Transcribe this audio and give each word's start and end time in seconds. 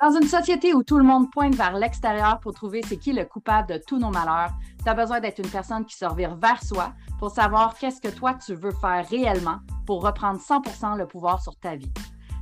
Dans 0.00 0.12
une 0.12 0.26
société 0.26 0.72
où 0.72 0.82
tout 0.82 0.96
le 0.96 1.04
monde 1.04 1.30
pointe 1.30 1.54
vers 1.54 1.74
l'extérieur 1.74 2.40
pour 2.40 2.54
trouver 2.54 2.80
c'est 2.82 2.96
qui 2.96 3.12
le 3.12 3.26
coupable 3.26 3.68
de 3.68 3.80
tous 3.86 3.98
nos 3.98 4.08
malheurs, 4.08 4.50
tu 4.82 4.88
as 4.88 4.94
besoin 4.94 5.20
d'être 5.20 5.40
une 5.40 5.50
personne 5.50 5.84
qui 5.84 5.94
se 5.94 6.06
revire 6.06 6.36
vers 6.36 6.62
soi 6.64 6.94
pour 7.18 7.30
savoir 7.30 7.76
qu'est-ce 7.76 8.00
que 8.00 8.08
toi 8.08 8.32
tu 8.32 8.54
veux 8.54 8.70
faire 8.70 9.06
réellement 9.10 9.58
pour 9.84 10.02
reprendre 10.02 10.40
100% 10.40 10.96
le 10.96 11.06
pouvoir 11.06 11.42
sur 11.42 11.54
ta 11.56 11.76
vie. 11.76 11.92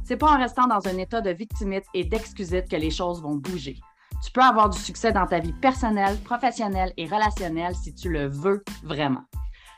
C'est 0.05 0.17
pas 0.17 0.31
en 0.31 0.39
restant 0.39 0.69
dans 0.69 0.87
un 0.87 0.99
état 0.99 1.21
de 1.21 1.31
victimite 1.31 1.85
et 1.95 2.05
d'excusite 2.05 2.69
que 2.69 2.77
les 2.77 2.91
choses 2.93 3.21
vont 3.21 3.35
bouger. 3.35 3.81
Tu 4.25 4.31
peux 4.31 4.41
avoir 4.41 4.71
du 4.71 4.79
succès 4.79 5.11
dans 5.11 5.27
ta 5.27 5.41
vie 5.41 5.53
personnelle, 5.53 6.17
professionnelle 6.19 6.93
et 6.97 7.07
relationnelle 7.07 7.75
si 7.75 7.93
tu 7.93 8.09
le 8.09 8.29
veux 8.29 8.63
vraiment. 8.85 9.25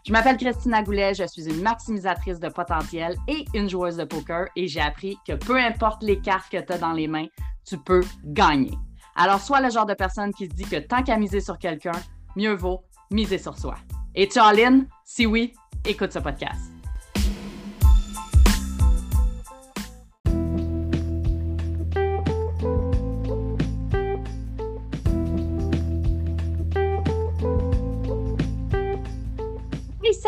Je 0.06 0.12
m'appelle 0.12 0.38
Christina 0.38 0.82
Goulet, 0.82 1.12
je 1.14 1.26
suis 1.26 1.46
une 1.46 1.60
maximisatrice 1.60 2.40
de 2.40 2.48
potentiel 2.48 3.16
et 3.28 3.44
une 3.52 3.68
joueuse 3.68 3.96
de 3.96 4.04
poker 4.04 4.46
et 4.56 4.66
j'ai 4.66 4.80
appris 4.80 5.18
que 5.26 5.34
peu 5.34 5.58
importe 5.58 6.02
les 6.02 6.20
cartes 6.20 6.50
que 6.50 6.56
tu 6.56 6.72
as 6.72 6.78
dans 6.78 6.92
les 6.92 7.06
mains, 7.06 7.26
tu 7.66 7.76
peux 7.76 8.02
gagner. 8.24 8.72
Alors, 9.14 9.40
sois 9.40 9.60
le 9.60 9.68
genre 9.68 9.84
de 9.84 9.94
personne 9.94 10.32
qui 10.32 10.46
se 10.46 10.52
dit 10.52 10.64
que 10.64 10.76
tant 10.76 11.02
qu'à 11.02 11.18
miser 11.18 11.40
sur 11.40 11.58
quelqu'un, 11.58 11.92
mieux 12.34 12.54
vaut 12.54 12.82
miser 13.10 13.36
sur 13.36 13.58
soi. 13.58 13.74
Et 14.14 14.26
tu 14.26 14.40
en 14.40 14.52
ligne? 14.52 14.86
Si 15.04 15.26
oui, 15.26 15.52
écoute 15.84 16.12
ce 16.12 16.18
podcast. 16.18 16.79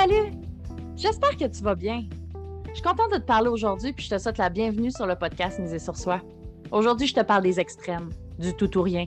Salut! 0.02 0.32
J'espère 0.96 1.36
que 1.36 1.44
tu 1.44 1.62
vas 1.62 1.76
bien. 1.76 2.02
Je 2.70 2.74
suis 2.74 2.82
contente 2.82 3.12
de 3.12 3.18
te 3.18 3.24
parler 3.24 3.48
aujourd'hui 3.48 3.92
puis 3.92 4.04
je 4.04 4.10
te 4.10 4.18
souhaite 4.18 4.38
la 4.38 4.48
bienvenue 4.48 4.90
sur 4.90 5.06
le 5.06 5.14
podcast 5.14 5.60
Miser 5.60 5.78
sur 5.78 5.96
soi. 5.96 6.20
Aujourd'hui, 6.72 7.06
je 7.06 7.14
te 7.14 7.20
parle 7.20 7.44
des 7.44 7.60
extrêmes, 7.60 8.10
du 8.36 8.52
tout 8.52 8.76
ou 8.76 8.82
rien, 8.82 9.06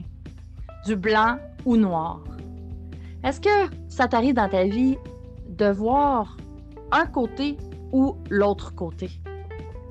du 0.86 0.96
blanc 0.96 1.36
ou 1.66 1.76
noir. 1.76 2.24
Est-ce 3.22 3.42
que 3.42 3.70
ça 3.90 4.08
t'arrive 4.08 4.36
dans 4.36 4.48
ta 4.48 4.64
vie 4.64 4.96
de 5.50 5.66
voir 5.66 6.38
un 6.92 7.04
côté 7.04 7.58
ou 7.92 8.16
l'autre 8.30 8.74
côté? 8.74 9.10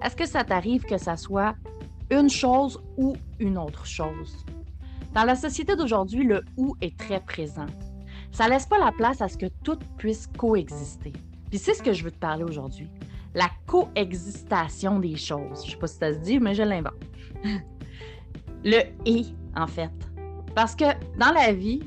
Est-ce 0.02 0.16
que 0.16 0.26
ça 0.26 0.44
t'arrive 0.44 0.86
que 0.86 0.98
ça 0.98 1.18
soit 1.18 1.54
une 2.10 2.32
chose 2.32 2.82
ou 2.98 3.16
une 3.38 3.60
autre 3.60 3.86
chose? 3.86 4.44
Dans 5.14 5.24
la 5.24 5.36
société 5.36 5.76
d'aujourd'hui, 5.76 6.24
le 6.24 6.44
ou 6.58 6.76
est 6.82 6.98
très 6.98 7.20
présent. 7.20 7.68
Ça 8.36 8.50
laisse 8.50 8.66
pas 8.66 8.78
la 8.78 8.92
place 8.92 9.22
à 9.22 9.30
ce 9.30 9.38
que 9.38 9.46
tout 9.64 9.80
puisse 9.98 10.28
coexister. 10.38 11.14
Puis 11.50 11.58
c'est 11.58 11.74
ce 11.74 11.82
que 11.82 11.94
je 11.94 12.04
veux 12.04 12.12
te 12.12 12.20
parler 12.20 12.44
aujourd'hui. 12.44 12.90
La 13.34 13.50
coexistation 13.66 15.00
des 15.00 15.16
choses. 15.16 15.66
Je 15.66 15.72
sais 15.72 15.78
pas 15.78 15.88
si 15.88 15.96
ça 15.96 16.14
se 16.14 16.20
dit, 16.20 16.38
mais 16.38 16.54
je 16.54 16.64
l'invente. 16.64 17.00
le 18.66 18.82
et, 19.06 19.24
en 19.56 19.68
fait. 19.68 19.94
Parce 20.54 20.76
que 20.76 20.84
dans 21.18 21.32
la 21.32 21.54
vie, 21.54 21.84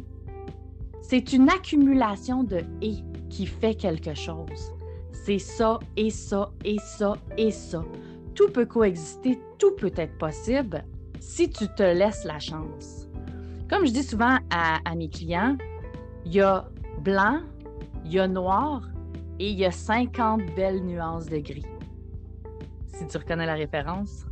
c'est 1.02 1.34
une 1.34 1.50
accumulation 1.50 2.44
de 2.44 2.62
et 2.80 2.94
qui 3.28 3.44
fait 3.44 3.74
quelque 3.74 4.14
chose. 4.14 4.72
C'est 5.12 5.38
ça 5.38 5.78
et 5.98 6.08
ça 6.08 6.50
et 6.64 6.78
ça 6.78 7.12
et 7.36 7.50
ça. 7.50 7.84
Tout 8.34 8.48
peut 8.48 8.64
coexister, 8.64 9.38
tout 9.58 9.72
peut 9.72 9.92
être 9.94 10.16
possible 10.16 10.83
si 11.20 11.50
tu 11.50 11.68
te 11.77 11.83
laisses 11.83 12.24
la 12.24 12.38
chance. 12.38 13.06
Comme 13.68 13.84
je 13.84 13.92
dis 13.92 14.02
souvent 14.02 14.38
à, 14.48 14.78
à 14.86 14.94
mes 14.94 15.10
clients, 15.10 15.58
il 16.24 16.34
y 16.34 16.41
a 16.41 16.69
blanc, 17.02 17.41
il 18.05 18.12
y 18.12 18.19
a 18.19 18.28
noir 18.28 18.83
et 19.38 19.50
il 19.50 19.58
y 19.58 19.64
a 19.64 19.70
50 19.70 20.55
belles 20.56 20.84
nuances 20.84 21.27
de 21.27 21.38
gris. 21.38 21.66
Si 22.86 23.06
tu 23.06 23.16
reconnais 23.16 23.47
la 23.47 23.55
référence. 23.55 24.27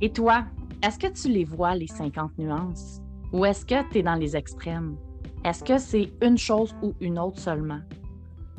Et 0.00 0.12
toi, 0.12 0.44
est-ce 0.82 0.98
que 0.98 1.08
tu 1.08 1.28
les 1.28 1.44
vois, 1.44 1.74
les 1.74 1.86
50 1.86 2.38
nuances? 2.38 3.00
Ou 3.32 3.44
est-ce 3.44 3.64
que 3.64 3.88
tu 3.90 3.98
es 3.98 4.02
dans 4.02 4.14
les 4.14 4.36
extrêmes? 4.36 4.96
Est-ce 5.44 5.64
que 5.64 5.78
c'est 5.78 6.12
une 6.22 6.38
chose 6.38 6.74
ou 6.82 6.94
une 7.00 7.18
autre 7.18 7.38
seulement? 7.38 7.80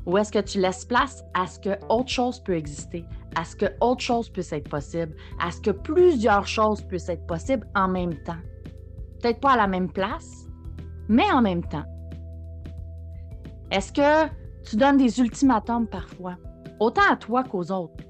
Ou 0.05 0.17
est-ce 0.17 0.31
que 0.31 0.39
tu 0.39 0.59
laisses 0.59 0.85
place 0.85 1.23
à 1.33 1.45
ce 1.45 1.59
que 1.59 1.77
autre 1.87 2.09
chose 2.09 2.39
peut 2.39 2.55
exister, 2.55 3.05
à 3.35 3.45
ce 3.45 3.55
que 3.55 3.65
autre 3.79 4.01
chose 4.01 4.29
puisse 4.29 4.51
être 4.51 4.69
possible, 4.69 5.15
à 5.39 5.51
ce 5.51 5.61
que 5.61 5.71
plusieurs 5.71 6.47
choses 6.47 6.81
puissent 6.81 7.09
être 7.09 7.27
possibles 7.27 7.67
en 7.75 7.87
même 7.87 8.15
temps? 8.23 8.41
Peut-être 9.21 9.39
pas 9.39 9.51
à 9.51 9.57
la 9.57 9.67
même 9.67 9.91
place, 9.91 10.48
mais 11.09 11.29
en 11.31 11.41
même 11.41 11.63
temps. 11.63 11.85
Est-ce 13.71 13.91
que 13.91 14.31
tu 14.63 14.77
donnes 14.77 14.97
des 14.97 15.19
ultimatums 15.19 15.87
parfois, 15.87 16.37
autant 16.79 17.11
à 17.11 17.17
toi 17.17 17.43
qu'aux 17.43 17.71
autres? 17.71 18.03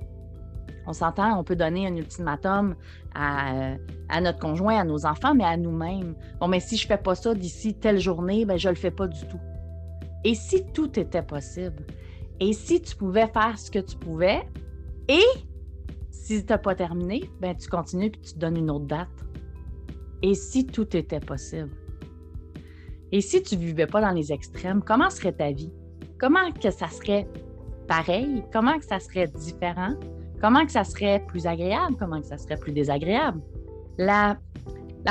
On 0.86 0.94
s'entend, 0.94 1.40
on 1.40 1.44
peut 1.44 1.56
donner 1.56 1.88
un 1.88 1.96
ultimatum 1.96 2.76
à, 3.14 3.76
notre 4.22 4.40
conjoint, 4.40 4.80
à 4.80 4.84
nos 4.84 5.06
enfants, 5.06 5.36
mais 5.36 5.44
à 5.44 5.56
nous-mêmes. 5.56 6.16
Bon, 6.40 6.48
mais 6.48 6.60
si 6.60 6.78
je 6.78 6.86
ne 6.86 6.88
fais 6.88 6.98
pas 6.98 7.16
ça 7.16 7.34
d'ici 7.34 7.76
telle 7.76 8.00
journée, 8.00 8.46
ben, 8.46 8.58
je 8.58 8.70
ne 8.70 8.74
le 8.74 8.80
fais 8.80 8.92
pas 8.92 9.08
du 9.08 9.20
tout. 9.28 9.40
Et 10.24 10.36
si 10.36 10.66
tout 10.74 11.00
était 11.00 11.22
possible? 11.22 11.86
Et 12.40 12.54
si 12.54 12.82
tu 12.82 12.96
pouvais 12.96 13.28
faire 13.28 13.58
ce 13.58 13.70
que 13.70 13.80
tu 13.80 13.98
pouvais? 13.98 14.48
Et 15.08 15.26
si 16.10 16.44
tu 16.44 16.52
n'as 16.52 16.58
pas 16.58 16.76
terminé, 16.76 17.30
ben, 17.40 17.56
tu 17.56 17.70
continues 17.70 18.08
et 18.08 18.12
tu 18.12 18.38
donnes 18.38 18.58
une 18.58 18.72
autre 18.72 18.86
date. 18.86 19.08
Et 20.22 20.34
si 20.34 20.66
tout 20.66 20.96
était 20.98 21.20
possible? 21.20 21.72
Et 23.12 23.22
si 23.22 23.42
tu 23.42 23.56
ne 23.56 23.62
vivais 23.62 23.88
pas 23.88 24.02
dans 24.02 24.12
les 24.12 24.32
extrêmes, 24.32 24.82
comment 24.86 25.10
serait 25.10 25.32
ta 25.32 25.52
vie? 25.52 25.72
Comment 26.20 26.52
que 26.52 26.70
ça 26.70 26.88
serait 26.88 27.28
pareil? 27.88 28.44
Comment 28.54 28.78
que 28.78 28.86
ça 28.86 29.00
serait 29.00 29.28
différent? 29.28 29.96
Comment 30.42 30.66
que 30.66 30.72
ça 30.72 30.84
serait 30.84 31.24
plus 31.28 31.48
agréable? 31.48 31.96
Comment 31.98 32.20
que 32.22 32.28
ça 32.28 32.38
serait 32.38 32.58
plus 32.58 32.72
désagréable? 32.72 33.42
La, 33.98 34.38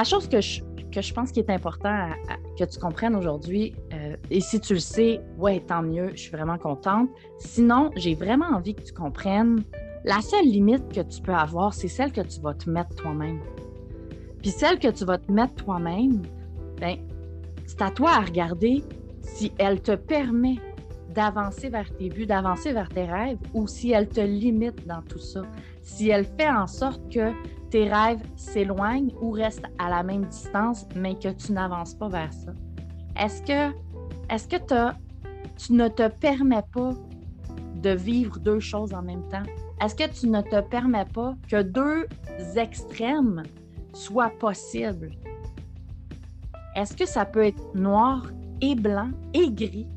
chose 0.04 0.28
que 0.28 0.40
je, 0.40 0.62
que 0.92 1.02
je 1.02 1.12
pense 1.12 1.32
qui 1.32 1.40
est 1.40 1.50
important 1.50 2.10
que 2.58 2.64
tu 2.64 2.78
comprennes 2.78 3.16
aujourd'hui, 3.16 3.74
euh, 3.92 4.16
et 4.30 4.40
si 4.40 4.60
tu 4.60 4.74
le 4.74 4.80
sais, 4.80 5.20
ouais, 5.36 5.60
tant 5.60 5.82
mieux, 5.82 6.10
je 6.14 6.20
suis 6.20 6.30
vraiment 6.30 6.58
contente. 6.58 7.10
Sinon, 7.38 7.90
j'ai 7.96 8.14
vraiment 8.14 8.46
envie 8.46 8.74
que 8.74 8.82
tu 8.82 8.92
comprennes 8.92 9.62
la 10.04 10.20
seule 10.20 10.46
limite 10.46 10.92
que 10.92 11.00
tu 11.00 11.20
peux 11.20 11.34
avoir, 11.34 11.74
c'est 11.74 11.88
celle 11.88 12.12
que 12.12 12.20
tu 12.20 12.40
vas 12.40 12.54
te 12.54 12.70
mettre 12.70 12.94
toi-même. 12.94 13.40
Puis 14.40 14.50
celle 14.50 14.78
que 14.78 14.88
tu 14.88 15.04
vas 15.04 15.18
te 15.18 15.30
mettre 15.30 15.54
toi-même, 15.56 16.22
ben, 16.80 16.96
c'est 17.68 17.82
à 17.82 17.90
toi 17.90 18.12
à 18.14 18.20
regarder 18.20 18.82
si 19.22 19.52
elle 19.58 19.80
te 19.82 19.94
permet 19.94 20.56
d'avancer 21.10 21.68
vers 21.68 21.94
tes 21.96 22.08
buts, 22.08 22.26
d'avancer 22.26 22.72
vers 22.72 22.88
tes 22.88 23.04
rêves, 23.04 23.38
ou 23.52 23.66
si 23.66 23.92
elle 23.92 24.08
te 24.08 24.20
limite 24.20 24.86
dans 24.86 25.02
tout 25.02 25.18
ça, 25.18 25.42
si 25.82 26.08
elle 26.08 26.24
fait 26.24 26.48
en 26.48 26.66
sorte 26.66 27.12
que 27.12 27.30
tes 27.70 27.88
rêves 27.88 28.22
s'éloignent 28.36 29.12
ou 29.20 29.30
restent 29.30 29.66
à 29.78 29.90
la 29.90 30.02
même 30.02 30.24
distance, 30.24 30.86
mais 30.96 31.14
que 31.14 31.28
tu 31.28 31.52
n'avances 31.52 31.94
pas 31.94 32.08
vers 32.08 32.32
ça. 32.32 32.52
Est-ce 33.20 33.42
que, 33.42 33.76
est-ce 34.30 34.48
que 34.48 34.92
tu 35.58 35.74
ne 35.74 35.88
te 35.88 36.08
permets 36.08 36.64
pas 36.72 36.92
de 37.82 37.90
vivre 37.90 38.38
deux 38.38 38.60
choses 38.60 38.94
en 38.94 39.02
même 39.02 39.28
temps? 39.28 39.42
Est-ce 39.82 39.94
que 39.94 40.08
tu 40.08 40.28
ne 40.28 40.40
te 40.40 40.60
permets 40.62 41.06
pas 41.12 41.34
que 41.48 41.62
deux 41.62 42.06
extrêmes 42.56 43.42
soient 43.92 44.32
possibles? 44.38 45.10
Est-ce 46.78 46.96
que 46.96 47.06
ça 47.06 47.24
peut 47.24 47.44
être 47.44 47.74
noir 47.74 48.24
et 48.60 48.76
blanc 48.76 49.10
et 49.34 49.50
gris? 49.50 49.88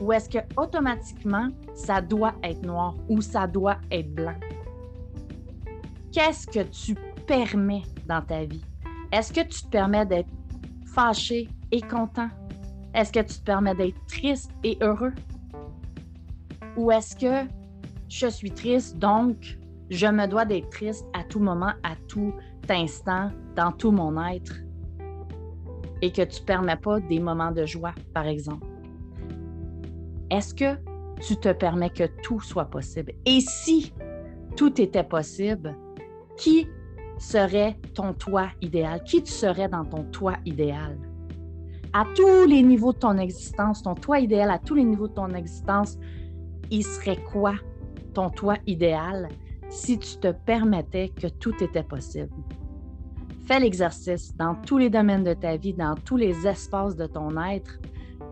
Ou 0.00 0.14
est-ce 0.14 0.30
que 0.30 0.38
automatiquement 0.56 1.48
ça 1.74 2.00
doit 2.00 2.32
être 2.42 2.62
noir 2.62 2.94
ou 3.10 3.20
ça 3.20 3.46
doit 3.46 3.76
être 3.90 4.14
blanc? 4.14 4.32
Qu'est-ce 6.10 6.46
que 6.46 6.62
tu 6.62 6.94
permets 7.26 7.82
dans 8.06 8.22
ta 8.22 8.46
vie? 8.46 8.64
Est-ce 9.12 9.30
que 9.30 9.42
tu 9.42 9.62
te 9.62 9.68
permets 9.68 10.06
d'être 10.06 10.30
fâché 10.86 11.50
et 11.70 11.82
content? 11.82 12.30
Est-ce 12.94 13.12
que 13.12 13.20
tu 13.20 13.34
te 13.34 13.44
permets 13.44 13.74
d'être 13.74 14.06
triste 14.06 14.52
et 14.62 14.78
heureux? 14.80 15.12
Ou 16.78 16.92
est-ce 16.92 17.14
que 17.14 17.46
je 18.08 18.28
suis 18.28 18.52
triste, 18.52 18.96
donc 18.96 19.58
je 19.90 20.06
me 20.06 20.26
dois 20.26 20.46
d'être 20.46 20.70
triste 20.70 21.04
à 21.12 21.24
tout 21.24 21.40
moment, 21.40 21.74
à 21.82 21.94
tout 22.08 22.32
instant, 22.70 23.30
dans 23.54 23.70
tout 23.70 23.90
mon 23.90 24.18
être? 24.28 24.63
Et 26.04 26.12
que 26.12 26.20
tu 26.20 26.42
ne 26.42 26.44
permets 26.44 26.76
pas 26.76 27.00
des 27.00 27.18
moments 27.18 27.50
de 27.50 27.64
joie, 27.64 27.94
par 28.12 28.26
exemple? 28.26 28.66
est-ce 30.30 30.54
que 30.54 30.76
tu 31.20 31.36
te 31.36 31.52
permets 31.52 31.90
que 31.90 32.04
tout 32.22 32.40
soit 32.40 32.64
possible? 32.64 33.12
Et 33.24 33.40
si 33.40 33.92
tout 34.56 34.80
était 34.80 35.04
possible, 35.04 35.76
qui 36.36 36.66
serait 37.18 37.78
ton 37.94 38.12
toi 38.12 38.48
idéal? 38.60 39.02
Qui 39.04 39.22
tu 39.22 39.32
serais 39.32 39.68
dans 39.68 39.84
ton 39.84 40.04
toi 40.04 40.34
idéal? 40.44 40.98
À 41.92 42.04
tous 42.16 42.46
les 42.48 42.62
niveaux 42.62 42.92
de 42.92 42.98
ton 42.98 43.16
existence, 43.18 43.82
ton 43.82 43.94
toi 43.94 44.18
idéal, 44.18 44.50
à 44.50 44.58
tous 44.58 44.74
les 44.74 44.84
niveaux 44.84 45.08
de 45.08 45.14
ton 45.14 45.28
existence, 45.28 45.96
il 46.70 46.82
serait 46.82 47.22
quoi 47.32 47.54
ton 48.12 48.30
toi 48.30 48.56
idéal 48.66 49.28
si 49.70 49.98
tu 49.98 50.16
te 50.18 50.32
permettais 50.32 51.10
que 51.10 51.28
tout 51.28 51.54
était 51.62 51.84
possible? 51.84 52.34
Fais 53.46 53.60
l'exercice 53.60 54.34
dans 54.36 54.54
tous 54.54 54.78
les 54.78 54.90
domaines 54.90 55.24
de 55.24 55.34
ta 55.34 55.56
vie, 55.56 55.74
dans 55.74 55.94
tous 55.94 56.16
les 56.16 56.46
espaces 56.46 56.96
de 56.96 57.06
ton 57.06 57.36
être. 57.42 57.78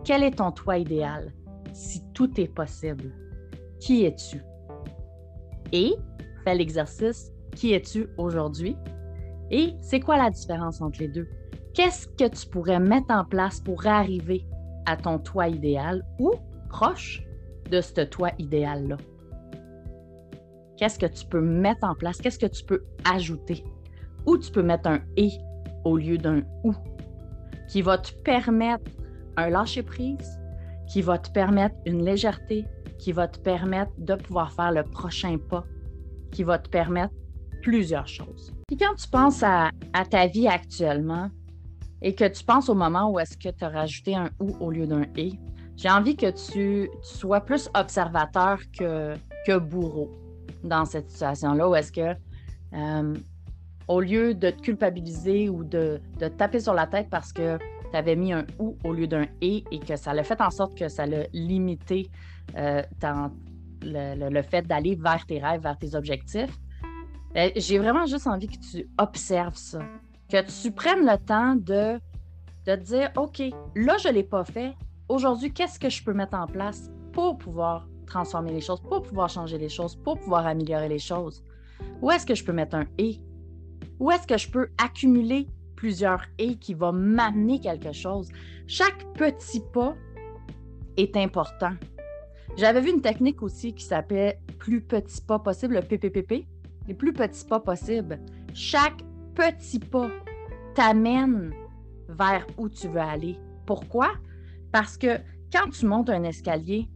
Quel 0.03 0.23
est 0.23 0.37
ton 0.37 0.51
toi 0.51 0.77
idéal? 0.77 1.31
si 1.73 2.03
tout 2.13 2.39
est 2.39 2.47
possible, 2.47 3.11
qui 3.79 4.05
es-tu? 4.05 4.41
Et 5.71 5.93
fais 6.43 6.55
l'exercice, 6.55 7.31
qui 7.55 7.73
es-tu 7.73 8.07
aujourd'hui? 8.17 8.77
Et 9.51 9.73
c'est 9.81 9.99
quoi 9.99 10.17
la 10.17 10.29
différence 10.29 10.81
entre 10.81 10.99
les 10.99 11.07
deux? 11.07 11.27
Qu'est-ce 11.73 12.07
que 12.07 12.27
tu 12.27 12.47
pourrais 12.47 12.79
mettre 12.79 13.13
en 13.13 13.25
place 13.25 13.59
pour 13.59 13.85
arriver 13.87 14.45
à 14.85 14.95
ton 14.95 15.17
toi 15.19 15.47
idéal 15.47 16.05
ou 16.19 16.33
proche 16.69 17.23
de 17.69 17.81
ce 17.81 18.01
toi 18.01 18.31
idéal-là? 18.37 18.97
Qu'est-ce 20.77 20.99
que 20.99 21.05
tu 21.05 21.25
peux 21.25 21.41
mettre 21.41 21.87
en 21.87 21.95
place? 21.95 22.17
Qu'est-ce 22.17 22.39
que 22.39 22.45
tu 22.45 22.63
peux 22.63 22.83
ajouter? 23.05 23.63
Ou 24.25 24.37
tu 24.37 24.51
peux 24.51 24.63
mettre 24.63 24.89
un 24.89 24.99
et 25.17 25.31
au 25.83 25.97
lieu 25.97 26.17
d'un 26.17 26.43
ou 26.63 26.73
qui 27.67 27.81
va 27.81 27.97
te 27.97 28.11
permettre 28.23 28.89
un 29.37 29.49
lâcher-prise, 29.49 30.39
qui 30.87 31.01
va 31.01 31.17
te 31.17 31.31
permettre 31.31 31.75
une 31.85 32.03
légèreté, 32.03 32.65
qui 32.99 33.11
va 33.11 33.27
te 33.27 33.39
permettre 33.39 33.91
de 33.97 34.15
pouvoir 34.15 34.51
faire 34.51 34.71
le 34.71 34.83
prochain 34.83 35.37
pas, 35.37 35.63
qui 36.31 36.43
va 36.43 36.59
te 36.59 36.69
permettre 36.69 37.13
plusieurs 37.61 38.07
choses. 38.07 38.53
Puis 38.67 38.77
quand 38.77 38.95
tu 38.95 39.07
penses 39.07 39.43
à, 39.43 39.71
ta 40.09 40.27
vie 40.27 40.47
actuellement 40.47 41.29
et 42.01 42.13
que 42.13 42.27
tu 42.27 42.43
penses 42.43 42.69
au 42.69 42.75
moment 42.75 43.09
où 43.09 43.19
est-ce 43.19 43.37
que 43.37 43.49
tu 43.49 43.63
as 43.63 43.69
rajouté 43.69 44.15
un 44.15 44.29
ou 44.39 44.55
au 44.59 44.69
lieu 44.69 44.85
d'un 44.85 45.05
et, 45.15 45.33
j'ai 45.75 45.89
envie 45.89 46.15
que 46.15 46.29
tu, 46.29 46.89
sois 47.01 47.41
plus 47.41 47.69
observateur 47.73 48.59
que, 48.77 49.15
que 49.47 49.57
bourreau 49.57 50.11
dans 50.63 50.85
cette 50.85 51.09
situation-là, 51.09 51.67
où 51.67 51.75
est-ce 51.75 51.91
que 51.91 52.15
euh, 52.73 53.13
au 53.87 53.99
lieu 53.99 54.33
de 54.33 54.49
te 54.49 54.61
culpabiliser 54.61 55.49
ou 55.49 55.63
de, 55.63 56.01
te 56.19 56.25
taper 56.25 56.59
sur 56.59 56.73
la 56.73 56.87
tête 56.87 57.09
parce 57.09 57.33
que 57.33 57.57
tu 57.57 57.97
avais 57.97 58.15
mis 58.15 58.33
un 58.33 58.45
ou 58.59 58.77
au 58.83 58.93
lieu 58.93 59.07
d'un 59.07 59.27
et 59.41 59.63
et 59.71 59.79
que 59.79 59.95
ça 59.95 60.13
l'a 60.13 60.23
fait 60.23 60.41
en 60.41 60.49
sorte 60.49 60.77
que 60.77 60.87
ça 60.87 61.05
l'a 61.05 61.25
limité 61.33 62.09
euh, 62.57 62.81
dans 62.99 63.31
le, 63.81 64.41
fait 64.41 64.63
d'aller 64.63 64.95
vers 64.95 65.25
tes 65.25 65.39
rêves, 65.39 65.61
vers 65.61 65.77
tes 65.77 65.95
objectifs, 65.95 66.57
ben, 67.33 67.51
j'ai 67.55 67.77
vraiment 67.79 68.05
juste 68.05 68.27
envie 68.27 68.47
que 68.47 68.59
tu 68.59 68.87
observes 68.97 69.55
ça, 69.55 69.79
que 70.29 70.61
tu 70.61 70.71
prennes 70.71 71.05
le 71.05 71.17
temps 71.17 71.55
de, 71.55 71.99
de 72.65 72.75
te 72.75 72.79
dire, 72.79 73.11
OK, 73.17 73.41
là, 73.75 73.97
je 73.97 74.07
ne 74.07 74.13
l'ai 74.13 74.23
pas 74.23 74.43
fait. 74.43 74.73
Aujourd'hui, 75.09 75.51
qu'est-ce 75.51 75.79
que 75.79 75.89
je 75.89 76.03
peux 76.03 76.13
mettre 76.13 76.35
en 76.35 76.47
place 76.47 76.89
pour 77.11 77.37
pouvoir 77.37 77.87
transformer 78.05 78.51
les 78.53 78.61
choses, 78.61 78.81
pour 78.81 79.01
pouvoir 79.01 79.29
changer 79.29 79.57
les 79.57 79.69
choses, 79.69 79.95
pour 79.95 80.19
pouvoir 80.19 80.45
améliorer 80.45 80.89
les 80.89 80.99
choses? 80.99 81.43
Où 82.01 82.11
est-ce 82.11 82.25
que 82.25 82.35
je 82.35 82.43
peux 82.43 82.53
mettre 82.53 82.75
un 82.75 82.85
et? 82.97 83.19
Où 83.99 84.11
est-ce 84.11 84.27
que 84.27 84.37
je 84.37 84.49
peux 84.49 84.69
accumuler 84.83 85.47
plusieurs 85.75 86.23
et 86.37 86.55
qui 86.55 86.73
va 86.73 86.91
m'amener 86.91 87.59
quelque 87.59 87.91
chose? 87.91 88.29
Chaque 88.67 89.05
petit 89.13 89.61
pas 89.73 89.95
est 90.97 91.15
important. 91.17 91.73
J'avais 92.55 92.81
vu 92.81 92.91
une 92.91 93.01
technique 93.01 93.41
aussi 93.41 93.73
qui 93.73 93.83
s'appelait 93.83 94.39
plus 94.59 94.81
petit 94.81 95.21
pas 95.21 95.39
possible, 95.39 95.75
le 95.75 95.81
PPPP, 95.81 96.45
les 96.87 96.93
plus 96.93 97.13
petits 97.13 97.45
pas 97.45 97.59
possibles. 97.59 98.19
Chaque 98.53 99.03
petit 99.35 99.79
pas 99.79 100.09
t'amène 100.75 101.53
vers 102.09 102.45
où 102.57 102.69
tu 102.69 102.87
veux 102.87 102.99
aller. 102.99 103.37
Pourquoi? 103.65 104.11
Parce 104.71 104.97
que 104.97 105.17
quand 105.51 105.69
tu 105.69 105.85
montes 105.85 106.09
un 106.09 106.23
escalier, 106.23 106.89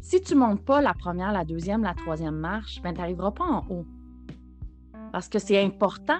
si 0.00 0.20
tu 0.20 0.34
ne 0.34 0.40
montes 0.40 0.64
pas 0.64 0.80
la 0.80 0.94
première, 0.94 1.32
la 1.32 1.44
deuxième, 1.44 1.82
la 1.82 1.94
troisième 1.94 2.36
marche, 2.36 2.80
ben, 2.82 2.92
tu 2.92 3.00
n'arriveras 3.00 3.32
pas 3.32 3.44
en 3.44 3.66
haut. 3.68 3.86
Parce 5.12 5.28
que 5.28 5.38
c'est 5.38 5.62
important 5.62 6.18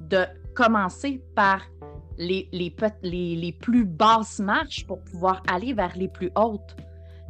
de 0.00 0.24
commencer 0.54 1.22
par 1.34 1.62
les, 2.18 2.48
les, 2.52 3.52
plus 3.52 3.84
basses 3.84 4.40
marches 4.40 4.86
pour 4.86 5.02
pouvoir 5.04 5.42
aller 5.52 5.72
vers 5.72 5.96
les 5.96 6.08
plus 6.08 6.30
hautes. 6.36 6.76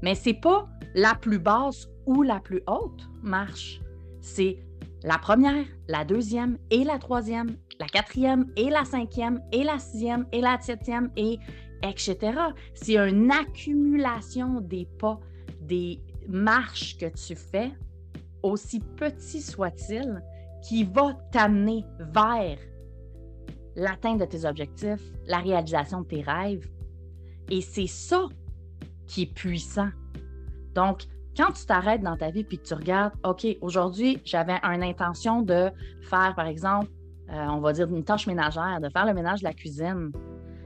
Mais 0.03 0.15
ce 0.15 0.31
n'est 0.31 0.41
pas 0.41 0.69
la 0.95 1.15
plus 1.15 1.39
basse 1.39 1.89
ou 2.07 2.23
la 2.23 2.41
plus 2.41 2.63
haute 2.67 3.09
marche. 3.23 3.81
C'est 4.21 4.59
la 5.03 5.19
première, 5.19 5.65
la 5.89 6.05
deuxième 6.05 6.59
et 6.71 6.85
la 6.85 6.99
troisième, 6.99 7.57
la 7.81 7.87
quatrième 7.87 8.47
et 8.57 8.71
la 8.71 8.85
cinquième 8.85 9.41
et 9.53 9.65
la 9.65 9.79
sixième 9.79 10.27
et 10.33 10.41
la 10.41 10.59
septième 10.61 11.11
et 11.17 11.39
etc. 11.83 12.19
C'est 12.75 12.97
une 12.97 13.31
accumulation 13.31 14.61
des 14.61 14.89
pas, 14.99 15.21
des 15.61 16.01
marches 16.29 16.97
que 16.97 17.07
tu 17.07 17.37
fais, 17.37 17.73
aussi 18.43 18.81
petit 18.81 19.43
soit-il, 19.43 20.23
qui 20.67 20.83
va 20.83 21.13
t'amener 21.31 21.85
vers 21.99 22.59
l'atteinte 23.77 24.19
de 24.19 24.25
tes 24.25 24.45
objectifs, 24.45 25.01
la 25.27 25.39
réalisation 25.39 26.01
de 26.01 26.07
tes 26.07 26.23
rêves. 26.23 26.69
Et 27.51 27.61
c'est 27.61 27.87
ça 27.87 28.27
qui 29.07 29.23
est 29.23 29.33
puissant. 29.33 29.91
Donc, 30.75 31.03
quand 31.37 31.53
tu 31.53 31.67
t'arrêtes 31.67 32.03
dans 32.03 32.17
ta 32.17 32.31
vie 32.31 32.43
puis 32.43 32.59
que 32.59 32.65
tu 32.65 32.75
regardes, 32.75 33.13
OK, 33.25 33.47
aujourd'hui, 33.61 34.21
j'avais 34.25 34.59
une 34.65 34.83
intention 34.83 35.43
de 35.43 35.71
faire, 36.01 36.35
par 36.35 36.47
exemple, 36.47 36.89
euh, 37.31 37.47
on 37.49 37.61
va 37.61 37.73
dire 37.73 37.89
une 37.89 38.05
tâche 38.05 38.27
ménagère, 38.27 38.81
de 38.81 38.89
faire 38.89 39.07
le 39.07 39.15
ménage 39.15 39.41
de 39.41 39.45
la 39.45 39.53
cuisine. 39.53 40.11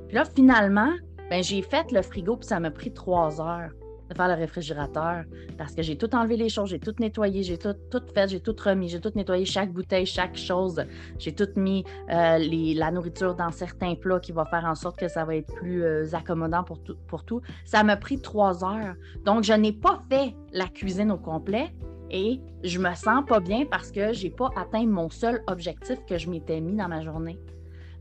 Puis 0.06 0.16
là, 0.16 0.24
finalement, 0.24 0.92
ben, 1.28 1.42
j'ai 1.42 1.60
fait 1.60 1.92
le 1.92 2.00
frigo 2.00 2.36
puis 2.36 2.46
ça 2.46 2.58
m'a 2.58 2.70
pris 2.70 2.92
trois 2.92 3.40
heures 3.40 3.70
faire 4.14 4.28
le 4.28 4.34
réfrigérateur 4.34 5.24
parce 5.58 5.74
que 5.74 5.82
j'ai 5.82 5.96
tout 5.96 6.14
enlevé 6.14 6.36
les 6.36 6.48
choses, 6.48 6.70
j'ai 6.70 6.78
tout 6.78 6.94
nettoyé, 6.98 7.42
j'ai 7.42 7.58
tout, 7.58 7.74
tout 7.90 8.02
fait, 8.14 8.28
j'ai 8.28 8.40
tout 8.40 8.56
remis, 8.62 8.88
j'ai 8.88 9.00
tout 9.00 9.12
nettoyé 9.14 9.44
chaque 9.44 9.72
bouteille, 9.72 10.06
chaque 10.06 10.36
chose. 10.36 10.82
J'ai 11.18 11.34
tout 11.34 11.48
mis 11.56 11.84
euh, 12.10 12.38
les, 12.38 12.74
la 12.74 12.90
nourriture 12.90 13.34
dans 13.34 13.50
certains 13.50 13.94
plats 13.94 14.20
qui 14.20 14.32
va 14.32 14.44
faire 14.44 14.64
en 14.64 14.74
sorte 14.74 14.98
que 14.98 15.08
ça 15.08 15.24
va 15.24 15.36
être 15.36 15.52
plus 15.54 15.82
euh, 15.82 16.06
accommodant 16.12 16.64
pour 16.64 16.82
tout, 16.82 16.96
pour 17.06 17.24
tout. 17.24 17.40
Ça 17.64 17.82
m'a 17.82 17.96
pris 17.96 18.20
trois 18.20 18.64
heures. 18.64 18.94
Donc, 19.24 19.44
je 19.44 19.52
n'ai 19.52 19.72
pas 19.72 20.02
fait 20.10 20.34
la 20.52 20.66
cuisine 20.66 21.10
au 21.10 21.18
complet 21.18 21.72
et 22.10 22.40
je 22.64 22.78
me 22.78 22.92
sens 22.94 23.24
pas 23.26 23.40
bien 23.40 23.64
parce 23.64 23.90
que 23.90 24.12
j'ai 24.12 24.30
pas 24.30 24.50
atteint 24.56 24.86
mon 24.86 25.10
seul 25.10 25.42
objectif 25.46 25.98
que 26.06 26.18
je 26.18 26.28
m'étais 26.28 26.60
mis 26.60 26.76
dans 26.76 26.88
ma 26.88 27.02
journée. 27.02 27.38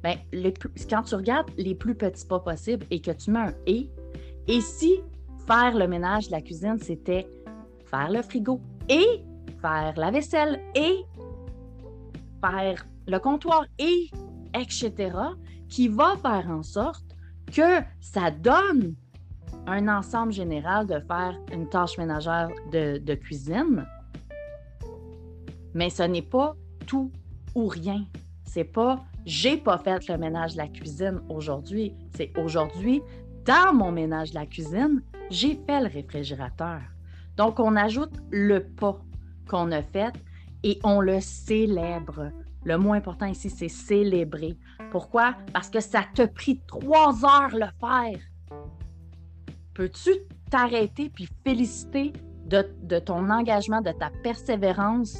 Bien, 0.04 0.16
quand 0.90 1.04
tu 1.04 1.16
regardes 1.16 1.50
les 1.58 1.76
plus 1.76 1.94
petits 1.94 2.26
pas 2.26 2.40
possibles 2.40 2.86
et 2.90 3.02
que 3.02 3.12
tu 3.12 3.32
mets 3.32 3.40
un 3.40 3.54
et, 3.68 3.90
et 4.48 4.62
si 4.62 5.02
faire 5.50 5.76
le 5.76 5.88
ménage 5.88 6.28
de 6.28 6.34
la 6.34 6.42
cuisine, 6.42 6.78
c'était 6.80 7.28
faire 7.86 8.12
le 8.12 8.22
frigo 8.22 8.62
et 8.88 9.24
faire 9.60 9.94
la 9.98 10.12
vaisselle 10.12 10.62
et 10.76 10.98
faire 12.40 12.86
le 13.08 13.18
comptoir 13.18 13.66
et 13.80 14.12
etc., 14.54 14.94
qui 15.68 15.88
va 15.88 16.16
faire 16.18 16.48
en 16.50 16.62
sorte 16.62 17.16
que 17.52 17.82
ça 18.00 18.30
donne 18.30 18.96
un 19.66 19.88
ensemble 19.88 20.34
général 20.34 20.86
de 20.86 21.00
faire 21.00 21.36
une 21.52 21.68
tâche 21.68 21.98
ménagère 21.98 22.50
de, 22.72 23.16
cuisine. 23.16 23.88
Mais 25.74 25.90
ce 25.90 26.04
n'est 26.04 26.22
pas 26.22 26.56
tout 26.86 27.12
ou 27.56 27.68
rien. 27.68 28.06
C'est 28.44 28.64
pas 28.64 29.04
j'ai 29.26 29.58
pas 29.58 29.78
fait 29.78 30.08
le 30.08 30.18
ménage 30.18 30.54
de 30.54 30.58
la 30.58 30.68
cuisine 30.68 31.22
aujourd'hui. 31.30 31.94
C'est 32.16 32.32
aujourd'hui, 32.38 33.02
dans 33.46 33.74
mon 33.74 33.92
ménage 33.92 34.32
de 34.32 34.36
la 34.36 34.46
cuisine, 34.46 35.04
j'ai 35.30 35.60
fait 35.68 35.82
le 35.82 35.88
réfrigérateur. 35.88 36.82
Donc, 37.38 37.60
on 37.60 37.76
ajoute 37.76 38.22
le 38.32 38.64
pas 38.64 39.00
qu'on 39.48 39.72
a 39.72 39.82
fait 39.82 40.14
et 40.64 40.80
on 40.84 41.02
le 41.02 41.20
célèbre. 41.22 42.32
Le 42.66 42.78
moins 42.78 42.98
important 42.98 43.26
ici, 43.26 43.50
c'est 43.50 43.70
célébrer. 43.70 44.58
Pourquoi? 44.92 45.36
Parce 45.54 45.70
que 45.70 45.80
ça 45.80 46.04
t'a 46.14 46.28
pris 46.28 46.62
trois 46.68 47.24
heures 47.24 47.54
le 47.54 47.68
faire. 47.80 48.20
Peux-tu 49.74 50.12
t'arrêter 50.50 51.10
puis 51.10 51.30
féliciter 51.46 52.12
de, 52.46 53.00
ton 53.00 53.30
engagement, 53.30 53.82
de 53.82 53.92
ta 53.92 54.10
persévérance, 54.24 55.18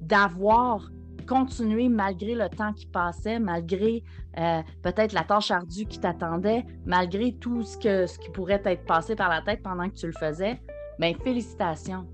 d'avoir 0.00 0.90
continuer 1.30 1.88
malgré 1.88 2.34
le 2.34 2.48
temps 2.48 2.72
qui 2.72 2.86
passait, 2.86 3.38
malgré 3.38 4.02
euh, 4.36 4.62
peut-être 4.82 5.12
la 5.12 5.22
tâche 5.22 5.52
ardue 5.52 5.86
qui 5.86 6.00
t'attendait, 6.00 6.64
malgré 6.84 7.34
tout 7.34 7.62
ce, 7.62 7.78
qui 7.78 8.30
pourrait 8.30 8.60
être 8.64 8.84
passé 8.84 9.14
par 9.14 9.28
la 9.28 9.40
tête 9.40 9.62
pendant 9.62 9.88
que 9.88 9.94
tu 9.94 10.06
le 10.06 10.12
faisais, 10.12 10.60
bien, 10.98 11.12
félicitations. 11.22 12.04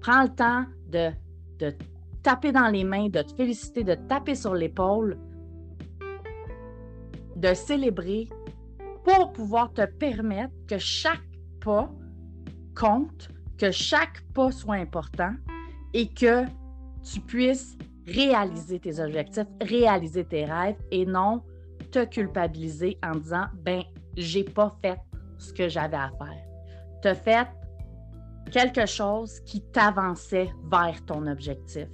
Prends 0.00 0.24
le 0.24 0.28
temps 0.30 0.64
de, 0.88 1.10
de 1.60 1.72
taper 2.24 2.50
dans 2.50 2.66
les 2.66 2.82
mains, 2.82 3.08
de 3.08 3.22
te 3.22 3.32
féliciter, 3.32 3.84
de 3.84 3.94
taper 3.94 4.34
sur 4.34 4.56
l'épaule, 4.56 5.16
de 7.36 7.54
célébrer 7.54 8.28
pour 9.04 9.32
pouvoir 9.32 9.72
te 9.72 9.86
permettre 9.86 10.52
que 10.66 10.78
chaque 10.78 11.22
pas 11.60 11.88
compte, 12.74 13.28
que 13.56 13.70
chaque 13.70 14.20
pas 14.34 14.50
soit 14.50 14.74
important 14.74 15.34
et 15.94 16.08
que 16.08 16.44
tu 17.04 17.20
puisses 17.20 17.78
réaliser 18.08 18.80
tes 18.80 19.00
objectifs, 19.00 19.46
réaliser 19.60 20.24
tes 20.24 20.44
rêves 20.44 20.76
et 20.90 21.06
non 21.06 21.42
te 21.90 22.04
culpabiliser 22.04 22.98
en 23.02 23.16
disant 23.16 23.46
ben 23.54 23.82
j'ai 24.16 24.44
pas 24.44 24.76
fait 24.82 24.98
ce 25.38 25.52
que 25.52 25.68
j'avais 25.68 25.96
à 25.96 26.10
faire. 26.18 26.42
Tu 27.02 27.08
as 27.08 27.14
fait 27.14 27.48
quelque 28.50 28.86
chose 28.86 29.40
qui 29.40 29.62
t'avançait 29.62 30.50
vers 30.70 31.04
ton 31.06 31.26
objectif. 31.26 31.86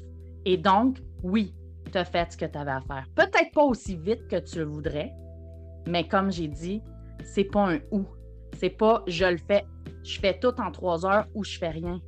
Et 0.44 0.56
donc, 0.56 0.98
oui, 1.22 1.54
tu 1.90 1.98
as 1.98 2.04
fait 2.04 2.32
ce 2.32 2.36
que 2.36 2.44
tu 2.44 2.56
avais 2.56 2.70
à 2.70 2.80
faire. 2.80 3.06
Peut-être 3.14 3.52
pas 3.52 3.64
aussi 3.64 3.96
vite 3.96 4.26
que 4.28 4.36
tu 4.36 4.58
le 4.58 4.64
voudrais, 4.64 5.12
mais 5.86 6.06
comme 6.06 6.30
j'ai 6.30 6.48
dit, 6.48 6.82
c'est 7.22 7.44
pas 7.44 7.72
un 7.72 7.78
ou. 7.90 8.04
C'est 8.58 8.70
pas 8.70 9.02
je 9.06 9.24
le 9.24 9.36
fais, 9.36 9.64
je 10.04 10.18
fais 10.20 10.38
tout 10.38 10.60
en 10.60 10.70
trois 10.70 11.04
heures 11.04 11.26
ou 11.34 11.44
je 11.44 11.58
fais 11.58 11.70
rien. 11.70 12.00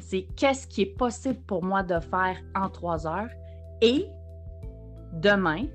C'est 0.00 0.26
qu'est-ce 0.36 0.66
qui 0.66 0.82
est 0.82 0.96
possible 0.96 1.40
pour 1.46 1.64
moi 1.64 1.82
de 1.82 1.98
faire 1.98 2.36
en 2.54 2.68
trois 2.68 3.06
heures 3.06 3.30
et 3.80 4.06
demain, 5.12 5.66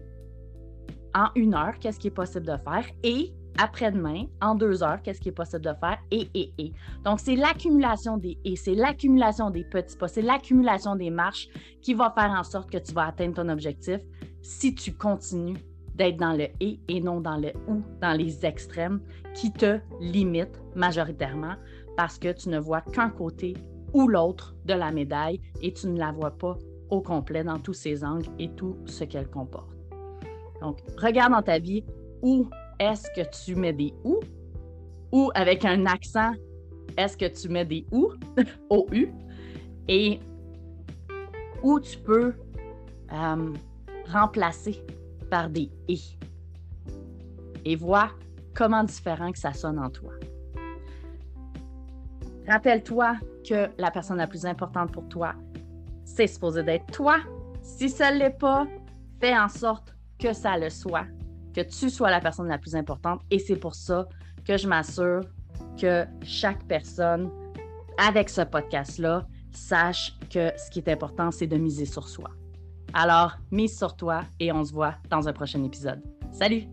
en 1.15 1.27
une 1.35 1.53
heure, 1.53 1.77
qu'est-ce 1.79 1.99
qui 1.99 2.07
est 2.07 2.11
possible 2.11 2.45
de 2.45 2.57
faire? 2.57 2.85
Et 3.03 3.33
après-demain, 3.59 4.25
en 4.41 4.55
deux 4.55 4.83
heures, 4.83 5.01
qu'est-ce 5.03 5.21
qui 5.21 5.29
est 5.29 5.33
possible 5.33 5.61
de 5.63 5.73
faire? 5.79 5.99
Et, 6.11 6.27
et, 6.33 6.53
et. 6.57 6.73
Donc, 7.05 7.19
c'est 7.19 7.35
l'accumulation 7.35 8.17
des 8.17 8.37
et, 8.43 8.55
c'est 8.55 8.73
l'accumulation 8.73 9.49
des 9.49 9.63
petits 9.63 9.95
pas, 9.95 10.07
c'est 10.07 10.21
l'accumulation 10.21 10.95
des 10.95 11.11
marches 11.11 11.49
qui 11.81 11.93
va 11.93 12.11
faire 12.17 12.31
en 12.31 12.43
sorte 12.43 12.71
que 12.71 12.77
tu 12.79 12.93
vas 12.93 13.07
atteindre 13.07 13.35
ton 13.35 13.49
objectif 13.49 13.99
si 14.41 14.73
tu 14.73 14.93
continues 14.93 15.57
d'être 15.95 16.17
dans 16.17 16.33
le 16.33 16.47
et 16.59 16.79
et 16.87 16.99
non 16.99 17.21
dans 17.21 17.37
le 17.37 17.51
ou, 17.67 17.83
dans 18.01 18.17
les 18.17 18.43
extrêmes 18.45 18.99
qui 19.35 19.51
te 19.51 19.79
limitent 19.99 20.59
majoritairement 20.75 21.53
parce 21.95 22.17
que 22.17 22.31
tu 22.31 22.49
ne 22.49 22.57
vois 22.57 22.81
qu'un 22.81 23.11
côté 23.11 23.53
ou 23.93 24.07
l'autre 24.07 24.55
de 24.65 24.73
la 24.73 24.91
médaille 24.91 25.39
et 25.61 25.71
tu 25.71 25.87
ne 25.87 25.99
la 25.99 26.11
vois 26.11 26.35
pas 26.35 26.57
au 26.93 27.01
complet 27.01 27.43
dans 27.43 27.59
tous 27.59 27.73
ses 27.73 28.03
angles 28.03 28.29
et 28.37 28.49
tout 28.49 28.77
ce 28.85 29.03
qu'elle 29.03 29.27
comporte. 29.27 29.75
Donc, 30.61 30.77
regarde 30.97 31.33
dans 31.33 31.41
ta 31.41 31.57
vie 31.57 31.83
où 32.21 32.47
est-ce 32.79 33.07
que 33.15 33.27
tu 33.43 33.55
mets 33.55 33.73
des 33.73 33.93
ou 34.03 34.19
ou 35.11 35.31
avec 35.35 35.65
un 35.65 35.85
accent, 35.85 36.33
est-ce 36.97 37.17
que 37.17 37.25
tu 37.25 37.49
mets 37.49 37.65
des 37.65 37.85
ou 37.91 38.11
au 38.69 38.87
u 38.91 39.09
et 39.87 40.19
où 41.63 41.79
tu 41.79 41.97
peux 41.97 42.33
euh, 43.11 43.53
remplacer 44.11 44.83
par 45.29 45.49
des 45.49 45.71
et. 45.87 45.99
Et 47.65 47.75
vois 47.75 48.09
comment 48.53 48.83
différent 48.83 49.31
que 49.31 49.39
ça 49.39 49.53
sonne 49.53 49.79
en 49.79 49.89
toi. 49.89 50.11
Rappelle-toi 52.47 53.17
que 53.47 53.69
la 53.77 53.89
personne 53.89 54.17
la 54.17 54.27
plus 54.27 54.45
importante 54.45 54.91
pour 54.91 55.07
toi, 55.07 55.33
c'est 56.05 56.27
supposé 56.27 56.63
d'être 56.63 56.91
toi. 56.91 57.17
Si 57.61 57.89
ça 57.89 58.11
ne 58.11 58.19
l'est 58.19 58.37
pas, 58.37 58.67
fais 59.19 59.37
en 59.37 59.49
sorte 59.49 59.95
que 60.19 60.33
ça 60.33 60.57
le 60.57 60.69
soit, 60.69 61.05
que 61.53 61.61
tu 61.61 61.89
sois 61.89 62.11
la 62.11 62.19
personne 62.19 62.47
la 62.47 62.57
plus 62.57 62.75
importante. 62.75 63.21
Et 63.31 63.39
c'est 63.39 63.55
pour 63.55 63.75
ça 63.75 64.07
que 64.45 64.57
je 64.57 64.67
m'assure 64.67 65.21
que 65.79 66.05
chaque 66.23 66.63
personne, 66.65 67.29
avec 67.97 68.29
ce 68.29 68.41
podcast-là, 68.41 69.25
sache 69.51 70.17
que 70.29 70.51
ce 70.57 70.69
qui 70.71 70.79
est 70.79 70.89
important, 70.89 71.31
c'est 71.31 71.47
de 71.47 71.57
miser 71.57 71.85
sur 71.85 72.07
soi. 72.07 72.31
Alors, 72.93 73.37
mise 73.51 73.77
sur 73.77 73.95
toi 73.95 74.21
et 74.39 74.51
on 74.51 74.63
se 74.63 74.73
voit 74.73 74.95
dans 75.09 75.27
un 75.27 75.33
prochain 75.33 75.63
épisode. 75.63 76.01
Salut! 76.31 76.72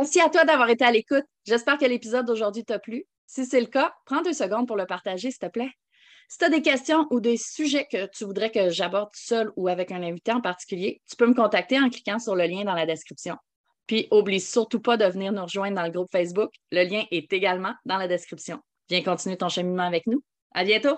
Merci 0.00 0.18
à 0.22 0.30
toi 0.30 0.46
d'avoir 0.46 0.70
été 0.70 0.82
à 0.82 0.90
l'écoute. 0.90 1.26
J'espère 1.44 1.76
que 1.76 1.84
l'épisode 1.84 2.24
d'aujourd'hui 2.24 2.64
t'a 2.64 2.78
plu. 2.78 3.04
Si 3.26 3.44
c'est 3.44 3.60
le 3.60 3.66
cas, 3.66 3.92
prends 4.06 4.22
deux 4.22 4.32
secondes 4.32 4.66
pour 4.66 4.78
le 4.78 4.86
partager, 4.86 5.30
s'il 5.30 5.40
te 5.40 5.48
plaît. 5.48 5.70
Si 6.26 6.38
tu 6.38 6.44
as 6.46 6.48
des 6.48 6.62
questions 6.62 7.06
ou 7.10 7.20
des 7.20 7.36
sujets 7.36 7.86
que 7.92 8.06
tu 8.06 8.24
voudrais 8.24 8.50
que 8.50 8.70
j'aborde 8.70 9.10
seul 9.12 9.52
ou 9.56 9.68
avec 9.68 9.92
un 9.92 10.02
invité 10.02 10.32
en 10.32 10.40
particulier, 10.40 11.02
tu 11.06 11.16
peux 11.16 11.26
me 11.26 11.34
contacter 11.34 11.78
en 11.78 11.90
cliquant 11.90 12.18
sur 12.18 12.34
le 12.34 12.46
lien 12.46 12.64
dans 12.64 12.72
la 12.72 12.86
description. 12.86 13.36
Puis, 13.86 14.08
oublie 14.10 14.40
surtout 14.40 14.80
pas 14.80 14.96
de 14.96 15.04
venir 15.04 15.32
nous 15.32 15.42
rejoindre 15.42 15.76
dans 15.76 15.84
le 15.84 15.90
groupe 15.90 16.10
Facebook. 16.10 16.50
Le 16.72 16.82
lien 16.84 17.04
est 17.10 17.30
également 17.30 17.74
dans 17.84 17.98
la 17.98 18.08
description. 18.08 18.58
Viens 18.88 19.02
continuer 19.02 19.36
ton 19.36 19.50
cheminement 19.50 19.86
avec 19.86 20.06
nous. 20.06 20.24
À 20.54 20.64
bientôt! 20.64 20.96